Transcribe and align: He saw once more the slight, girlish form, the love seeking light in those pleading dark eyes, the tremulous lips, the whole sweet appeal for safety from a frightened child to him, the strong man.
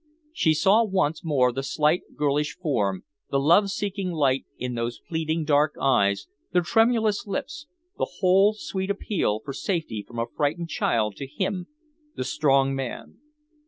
He 0.33 0.55
saw 0.55 0.83
once 0.83 1.23
more 1.23 1.51
the 1.51 1.61
slight, 1.61 2.01
girlish 2.15 2.57
form, 2.57 3.05
the 3.29 3.39
love 3.39 3.69
seeking 3.69 4.09
light 4.09 4.47
in 4.57 4.73
those 4.73 4.99
pleading 5.07 5.45
dark 5.45 5.75
eyes, 5.79 6.25
the 6.51 6.61
tremulous 6.61 7.27
lips, 7.27 7.67
the 7.99 8.13
whole 8.17 8.55
sweet 8.55 8.89
appeal 8.89 9.41
for 9.45 9.53
safety 9.53 10.01
from 10.01 10.17
a 10.17 10.25
frightened 10.25 10.69
child 10.69 11.17
to 11.17 11.27
him, 11.27 11.67
the 12.15 12.23
strong 12.23 12.73
man. 12.73 13.19